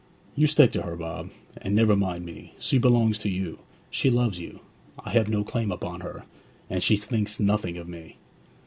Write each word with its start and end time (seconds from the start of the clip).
'You 0.35 0.47
stick 0.47 0.71
to 0.71 0.81
her, 0.81 0.95
Bob, 0.95 1.29
and 1.57 1.75
never 1.75 1.95
mind 1.95 2.25
me. 2.25 2.55
She 2.57 2.79
belongs 2.79 3.19
to 3.19 3.29
you. 3.29 3.59
She 3.91 4.09
loves 4.09 4.39
you. 4.39 4.61
I 4.99 5.11
have 5.11 5.29
no 5.29 5.43
claim 5.43 5.71
upon 5.71 6.01
her, 6.01 6.23
and 6.71 6.81
she 6.81 6.95
thinks 6.97 7.39
nothing 7.39 7.77
about 7.77 7.89
me.' 7.91 8.17